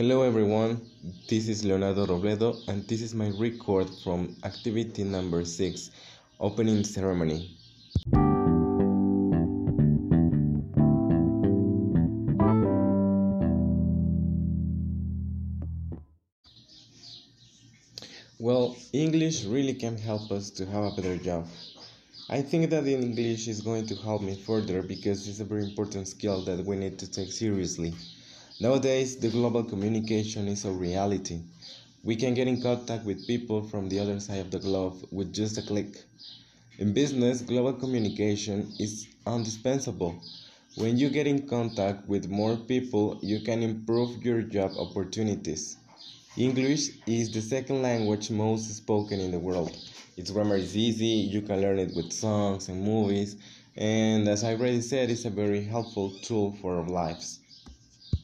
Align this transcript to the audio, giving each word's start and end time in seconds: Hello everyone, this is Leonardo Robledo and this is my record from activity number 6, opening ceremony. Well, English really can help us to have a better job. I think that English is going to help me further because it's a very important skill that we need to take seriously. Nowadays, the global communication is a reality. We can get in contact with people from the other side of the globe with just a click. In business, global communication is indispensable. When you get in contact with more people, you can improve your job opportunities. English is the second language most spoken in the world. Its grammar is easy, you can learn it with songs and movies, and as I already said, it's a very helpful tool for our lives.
Hello 0.00 0.22
everyone, 0.22 0.80
this 1.28 1.46
is 1.46 1.62
Leonardo 1.62 2.06
Robledo 2.06 2.56
and 2.68 2.88
this 2.88 3.02
is 3.02 3.14
my 3.14 3.28
record 3.38 3.86
from 4.02 4.34
activity 4.44 5.04
number 5.04 5.44
6, 5.44 5.90
opening 6.40 6.82
ceremony. 6.84 7.54
Well, 18.38 18.74
English 18.94 19.44
really 19.44 19.74
can 19.74 19.98
help 19.98 20.30
us 20.30 20.48
to 20.52 20.64
have 20.64 20.84
a 20.84 20.92
better 20.96 21.18
job. 21.18 21.46
I 22.30 22.40
think 22.40 22.70
that 22.70 22.86
English 22.86 23.48
is 23.48 23.60
going 23.60 23.86
to 23.88 23.96
help 23.96 24.22
me 24.22 24.34
further 24.34 24.80
because 24.80 25.28
it's 25.28 25.40
a 25.40 25.44
very 25.44 25.64
important 25.64 26.08
skill 26.08 26.42
that 26.46 26.64
we 26.64 26.76
need 26.76 26.98
to 27.00 27.10
take 27.10 27.30
seriously. 27.30 27.92
Nowadays, 28.62 29.16
the 29.16 29.30
global 29.30 29.64
communication 29.64 30.46
is 30.46 30.66
a 30.66 30.70
reality. 30.70 31.40
We 32.04 32.14
can 32.14 32.34
get 32.34 32.46
in 32.46 32.60
contact 32.60 33.06
with 33.06 33.26
people 33.26 33.62
from 33.62 33.88
the 33.88 33.98
other 33.98 34.20
side 34.20 34.40
of 34.40 34.50
the 34.50 34.58
globe 34.58 35.08
with 35.10 35.32
just 35.32 35.56
a 35.56 35.62
click. 35.62 36.04
In 36.78 36.92
business, 36.92 37.40
global 37.40 37.72
communication 37.72 38.70
is 38.78 39.06
indispensable. 39.26 40.22
When 40.74 40.98
you 40.98 41.08
get 41.08 41.26
in 41.26 41.48
contact 41.48 42.06
with 42.06 42.28
more 42.28 42.54
people, 42.54 43.18
you 43.22 43.40
can 43.40 43.62
improve 43.62 44.22
your 44.22 44.42
job 44.42 44.72
opportunities. 44.78 45.78
English 46.36 46.90
is 47.06 47.30
the 47.30 47.40
second 47.40 47.80
language 47.80 48.30
most 48.30 48.70
spoken 48.76 49.20
in 49.20 49.30
the 49.30 49.38
world. 49.38 49.74
Its 50.18 50.30
grammar 50.30 50.56
is 50.56 50.76
easy, 50.76 51.06
you 51.06 51.40
can 51.40 51.62
learn 51.62 51.78
it 51.78 51.96
with 51.96 52.12
songs 52.12 52.68
and 52.68 52.84
movies, 52.84 53.36
and 53.74 54.28
as 54.28 54.44
I 54.44 54.52
already 54.52 54.82
said, 54.82 55.08
it's 55.08 55.24
a 55.24 55.30
very 55.30 55.64
helpful 55.64 56.10
tool 56.20 56.52
for 56.60 56.76
our 56.76 56.86
lives. 56.86 57.40